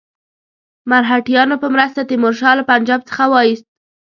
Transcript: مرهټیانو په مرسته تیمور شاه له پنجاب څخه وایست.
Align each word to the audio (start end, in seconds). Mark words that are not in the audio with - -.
مرهټیانو 0.89 1.55
په 1.61 1.67
مرسته 1.73 1.99
تیمور 2.09 2.33
شاه 2.39 2.57
له 2.59 2.63
پنجاب 2.69 3.01
څخه 3.09 3.23
وایست. 3.33 3.65